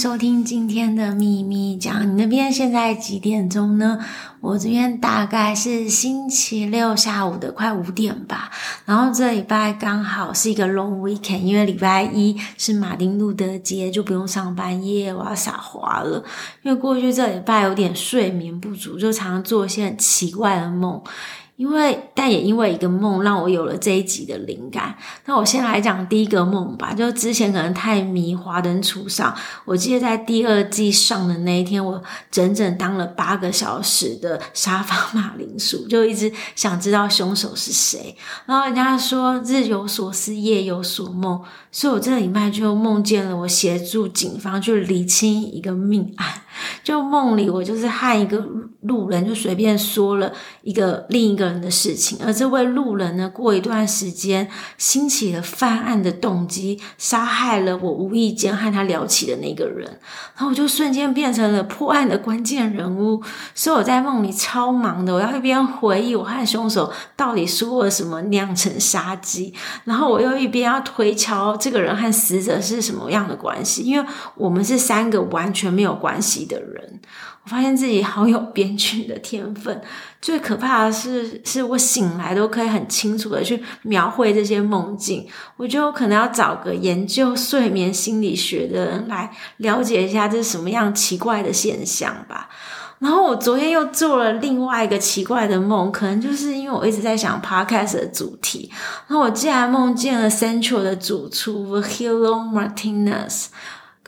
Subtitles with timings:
[0.00, 3.98] 收听今天的秘密讲，你那边现在几点钟呢？
[4.40, 8.50] 我这边大概是星期六下午的快五点吧。
[8.86, 16.24] 然后这礼拜刚好是一个 long weekend，因为礼拜一是马丁路德节，就不用上班耶，我要撒花了。
[16.62, 20.98] 因为过去这礼拜有点睡眠不足，就常常做一些很奇怪的梦。
[21.60, 24.96] 因为，但也因为一个梦，让我有了这一集的灵感。
[25.26, 26.94] 那我先来讲第一个梦吧。
[26.94, 29.30] 就之前可能太迷《华灯初上》，
[29.66, 38.16] 我记得在第二季上的那一天，我整整当了八个小时的沙发马铃薯，就一直想知道凶手是谁。
[38.46, 46.39] 然后人家说日有所思，夜有所梦，所以我这个礼拜就梦见了我协助警方去厘清一个命案。
[46.82, 48.44] 就梦里，我就是和一个
[48.82, 59.86] 路人就随便说了一个另一个人的事情，而这位路人呢，过一段时间兴起了犯案的动机，杀害了我无意间和他聊起的那个人，
[60.34, 63.22] 然后我就瞬间变成了破案的关键人物。
[63.54, 69.52] 所以我在梦里超忙的，我要一边回忆我和凶手到底说了什么酿成杀机，
[69.84, 76.69] 然后我又一边要推敲这个人和死者是什么样的关系，因为我们是三个完全没有关系的人，
[77.44, 79.80] 我发现自己好有编剧的天分。
[80.20, 85.26] 最可怕的是，是我醒来都可以很清楚的去描绘这些梦境。
[85.56, 92.48] 我觉得我可能要找个研究睡眠心理学的人来了解一下这是什么样奇怪的现象吧。
[92.98, 98.70] 然后我昨天又做了另外一个奇怪的梦，可能就是因为我一直在想 podcast 的主题。
[99.08, 103.46] 然后我竟然梦见了 Central 的主厨 Vicelo Martinez。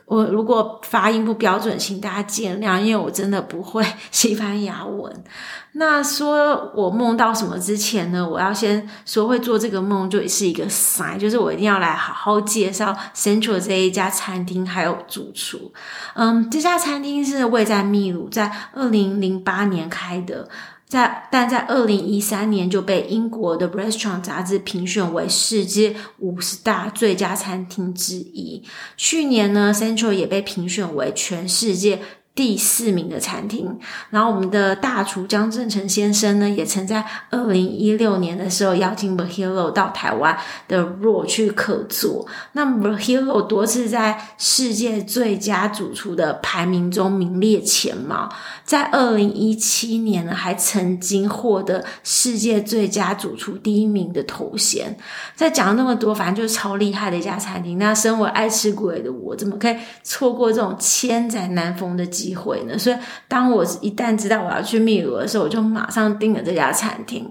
[0.05, 5.25] 我如果发音不标准，请大家见谅，因为我真的不会西班牙文。
[5.73, 15.73] 那说我梦到什么之前呢，我要先说会做这个梦就是一个塞就是我一定要来好好介绍 Central 这一家餐厅还有主厨。
[16.15, 20.49] 嗯，这家餐厅是位在秘鲁，在二零零八年开的。
[20.93, 28.63] 在，但在二零一三年就被英国的 Restaurant 杂志评选为世界五十大最佳餐厅之一。
[28.99, 31.99] 去年呢，Central 也被评选为全世界。
[32.35, 33.79] 第四名的餐厅，
[34.09, 40.35] 然后我们的大厨江正成先生呢，也曾在二零一六年的时候邀请 Virgilio 到台湾
[40.67, 42.27] 的 RAW 去客座。
[42.53, 48.33] 那 Virgilio 多次在世界最佳主厨的排名中名列前茅，
[48.65, 54.97] 在二零一七年呢，还曾经获得世界最佳主厨第一名的头衔。
[55.37, 57.77] 在讲了那么多，反正就是超厉害的一家餐厅。
[57.77, 62.22] 那身为爱吃鬼的我，怎么可以错过这种千载难逢的机？
[62.23, 62.79] 机会呢？
[62.79, 62.97] 所以
[63.27, 67.31] 当我一旦知道我要去秘鲁的时候，我就马上订了这家餐厅。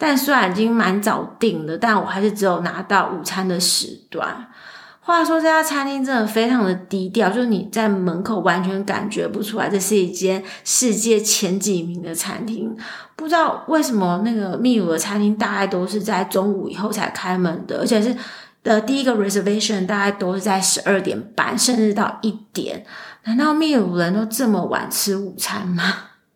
[0.00, 4.46] 但虽然已经蛮早订了，但我还是只有拿到午餐的时段。
[5.00, 12.76] 话说这家餐厅真的非常的低调，就是你在门口完全感觉不出来这是一间世界前几名的餐厅。
[13.16, 18.14] 不知道为什么那个秘鲁的餐厅大概都是在中午以后才开门的，而且是
[18.62, 22.84] 的第一个 reservation 大概都是在十二点半，甚至到一点。
[23.28, 25.82] 难道秘鲁人都这么晚吃午餐吗？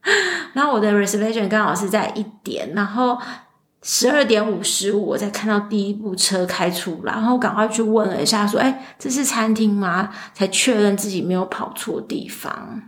[0.52, 3.18] 然后我的 reservation 刚好是在一点，然后
[3.80, 12.82] 十二点五十五我才看到第一部车开出来，然后赶快去问了一下，说：“哎，这是餐厅吗？”才确认自己没有跑错地方。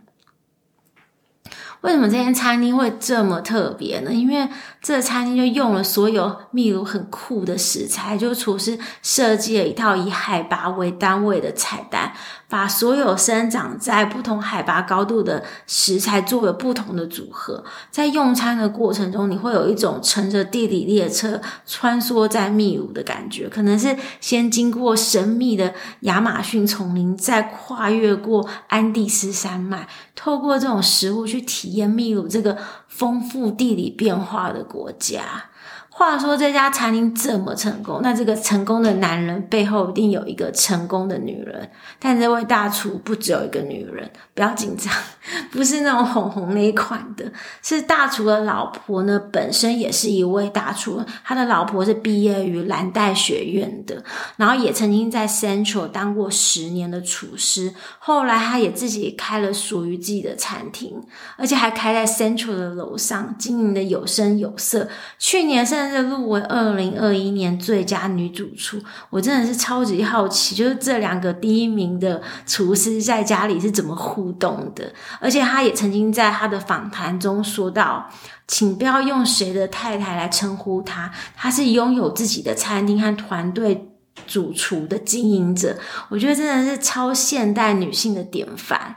[1.85, 4.11] 为什么这间餐厅会这么特别呢？
[4.11, 4.49] 因为
[4.81, 12.13] 这餐厅就用了所有秘鲁很酷的食材，就厨师设计了一套以海拔为单位的菜单。
[12.47, 23.49] 把所有生长在不同海拔高度的食材做了不同的组合，在用餐的过程中，你会有一种乘着地理列车穿梭在秘鲁的感觉。
[23.49, 32.59] 可能是先经过神秘的亚马逊丛林，再跨越过安第斯山脉，透过这种食物去体验秘鲁这个
[32.89, 35.51] 丰富地理变化的国家。
[35.97, 41.71] 话说这家餐厅这么成功，那这个成功的男人背后一定有一个成功的女人。
[42.01, 44.93] 但这位大厨不只有一个女人，不要紧张，
[45.53, 47.25] 不是那种红红那一款的，
[47.63, 54.03] 是大厨的老婆呢，本身也是一位大厨，他的老婆是毕业于蓝带学院的，
[54.37, 61.01] 然后也曾经在 Central 当过十年的厨师，后来他也自己开了属于自己的餐厅，
[61.37, 64.89] 而且还开在 Central 的楼上，经营的有声有色。
[65.21, 68.79] 去年甚至入围二零二一年最佳女主厨，
[69.11, 74.93] 我真的是超级好奇，就是这两个第一名的厨师在家里是怎么互动的？
[75.21, 78.11] 而且他也曾经在他的访谈中说到，
[78.47, 83.89] 请不要用谁的太太来称呼他，他是拥有自己的餐厅和团队
[84.27, 85.77] 主厨的经营者，
[86.09, 88.97] 我觉得真的是超现代女性的典范。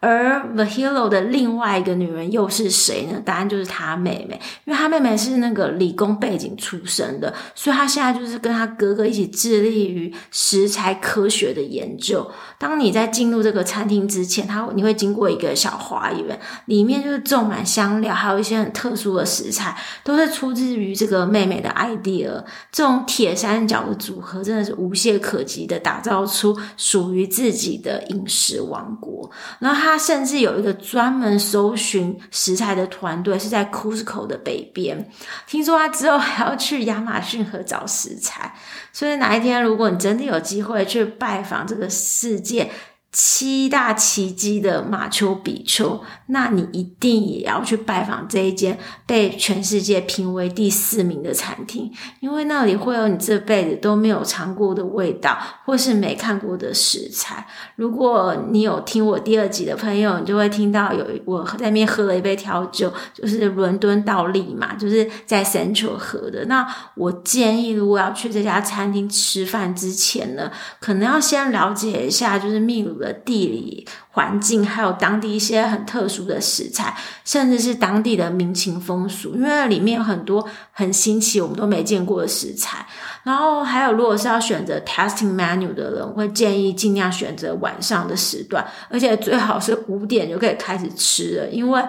[0.00, 3.20] 而 The Hero 的另外一个女人又是谁呢？
[3.24, 12.30] 答案就是她妹妹，因为她妹妹是那个理工背景出身的，所以她现在就是跟她哥哥一起致力于食材科学的研究。
[12.58, 22.44] 当你在进入这个餐厅之前，它你会经过一个小花园，里面就是种满香料，还有一些很特殊的食材，都是出自于这个妹妹的 idea。
[22.70, 29.28] 这种铁三角的组合真的是无懈可击的，打造出属于自己的饮食王国。
[29.58, 29.87] 然后她。
[29.88, 35.10] 他甚至有一个专门搜寻食材的团队，是在 Cusco 的北边。
[35.46, 38.54] 听说他之后还要去亚马逊河找食材，
[38.92, 42.70] 所以哪一天如果你真的有机会去拜访这个世界，
[43.10, 51.90] 七大奇迹的马丘比丘，那你一定也要去拜访这一间被全世界评为第四名的餐厅，
[52.20, 57.46] 因为那里会有你这辈子都没有尝过的味道，或是没看过的食材。
[57.76, 66.44] 如果你有听我第二集的朋友，你就会听到有我在那边喝了一杯调酒，就是伦敦倒立嘛，就是在 Central 喝的。
[66.44, 82.86] 那我建议，如果要去这家餐厅吃饭之前呢，可能要先了解一下，就是秘鲁的地理环境，还有当地一些很特殊的食材，甚至是当地的民情风俗，因为里面有很多很新奇，我们都没见过的食材。
[83.24, 91.82] 然后还有，如果是要选择 tasting menu 的人，会建议尽量选择晚上的时段，而且最好是五点就可以开始吃了，因为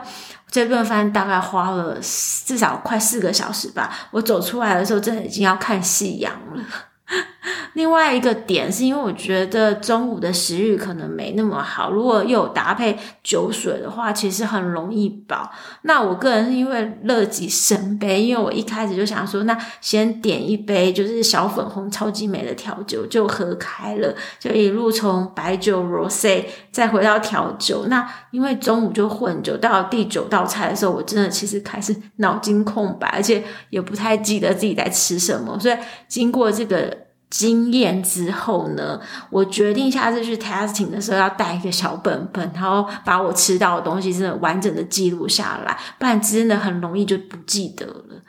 [0.51, 1.97] 这顿饭大概花了
[2.45, 4.09] 至少快四个小时吧。
[4.11, 6.63] 我走出来的时候，真的已经要看夕阳了。
[7.73, 15.49] 另外一个点是因为我觉得中午的食欲可能没那么好，如果又有搭配酒水的话，其实很容易饱。
[15.83, 27.85] 那我个人是因为乐极生悲，因为我一开始就想说，那先点一杯就是小粉红超级美的调酒就喝开了，就一路从白酒、Rosé 再回到调酒。
[27.87, 35.57] 那因为中午就混酒，到第九道菜的时候，我真的其实开始脑筋空白，而且也不太记得自己在吃什么。
[35.59, 35.75] 所以
[36.07, 36.98] 经过这个。
[37.29, 38.99] 经验之后呢，
[39.29, 48.21] 我决定下次去 testing 的时候要带一个小本本，然后把我吃到的东西真的完整的记录下来，不然真的很容易就不记得了。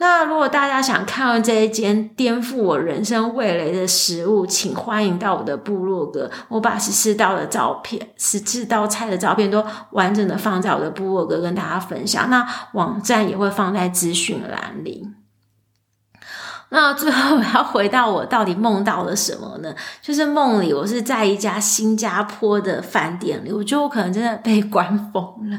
[0.00, 12.30] 那如果大家想看到这一间颠覆我人生味蕾的食物，请欢迎到我的部落格，我把十四道的照片、十四道菜的照片都完整的放在我的部落格跟大家分享。
[12.30, 15.04] 那网站也会放在资讯栏里。
[16.70, 19.74] 那最后我要回到我到底梦到了什么呢？
[20.02, 25.58] 就是梦里我是在一家新加坡的饭店里，我觉得我可能真的被关疯了，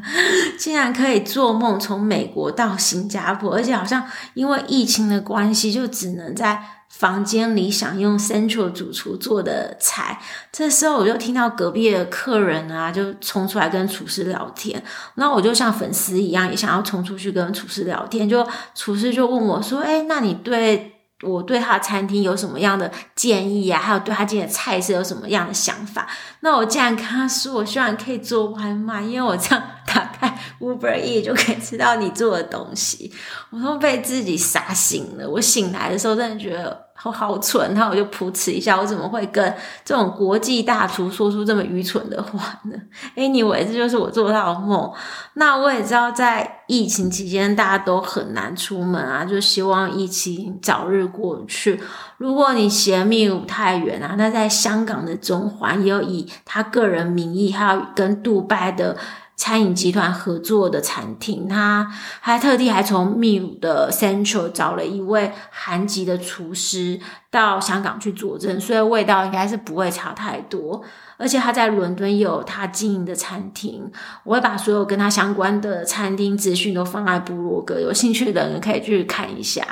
[0.60, 4.04] 竟然可以做梦从美国到新加坡，而且好像
[4.36, 10.20] 因为疫情的关系，就只能在房间里享用 Central 主厨做的菜。
[10.52, 14.84] 这时候我就听到隔壁的客人啊，就冲出来跟厨师聊天，
[15.16, 18.30] 然后我就像粉丝一样，也想要冲出去跟厨师聊天。
[18.30, 23.80] 就厨师就问我说：“诶，那你对？”我对他的餐厅有什么样的建议啊？
[23.80, 26.08] 还有对他今天的菜色有什么样的想法？
[26.40, 33.14] 那我竟然跟他说，我希望可以做外卖，因为我这样 打开 Uber E 就可以吃到你做的东西。
[33.50, 35.30] 我都被自己傻醒了。
[35.30, 36.89] 我醒来的时候，真的觉得。
[37.04, 39.54] 我好蠢，然后我就噗嗤一下，我怎么会跟
[39.86, 42.76] 这种国际大厨说出这么愚蠢的话呢
[43.16, 44.92] ？Anyway，这就是我做到的梦。
[45.36, 51.80] 那我也知道，在疫情期间大家都很难出门啊，就希望疫情早日过去。
[52.18, 58.98] 如果你嫌秘鲁太远啊，那在香港的中环也有以他个人名义，还有跟杜拜的。
[59.40, 67.00] 餐饮集团合作的餐厅，他还特地还从秘鲁的 Central 找了一位韩籍的厨师
[67.32, 70.84] 到香港去佐证，所以味道应该是不会差太多。
[71.18, 73.90] 而且他在伦敦有他经营的餐厅，
[74.26, 79.66] 我会把所有跟他相关的餐厅资讯都放在部落格，有兴趣的人可以去看一下。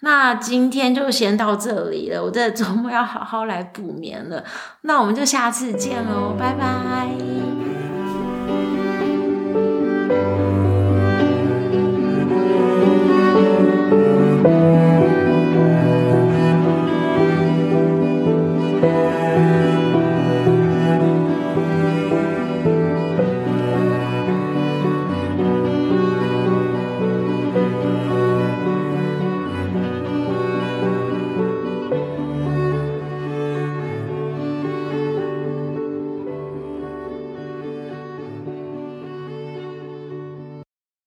[0.00, 4.42] 那今天就先到这里了，我这周末要好好来补眠了。
[4.80, 7.10] 那我们就下次见喽，拜拜。